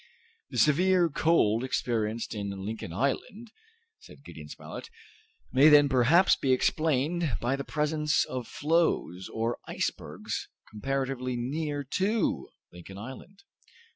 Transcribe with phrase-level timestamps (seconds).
[0.49, 3.51] "The severe cold experienced in Lincoln Island,"
[3.99, 4.89] said Gideon Spilett,
[5.53, 12.49] "may then perhaps be explained by the presence of floes or icebergs comparatively near to
[12.73, 13.43] Lincoln Island."